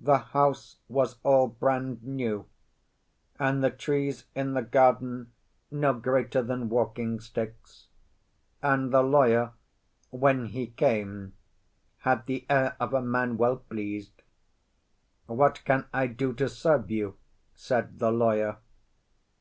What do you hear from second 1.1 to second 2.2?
all brand